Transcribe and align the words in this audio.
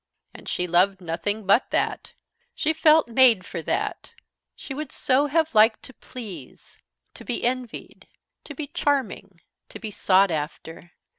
And 0.33 0.49
she 0.49 0.65
loved 0.65 0.99
nothing 0.99 1.45
but 1.45 1.69
that; 1.69 2.13
she 2.55 2.73
felt 2.73 3.07
made 3.07 3.45
for 3.45 3.61
that. 3.61 4.13
She 4.55 4.73
would 4.73 4.91
so 4.91 5.27
have 5.27 5.53
liked 5.53 5.83
to 5.83 5.93
please, 5.93 6.79
to 7.13 7.23
be 7.23 7.43
envied, 7.43 8.07
to 8.45 8.55
be 8.55 8.65
charming, 8.65 9.41
to 9.69 9.77
be 9.77 9.91
sought 9.91 10.31
after. 10.31 10.93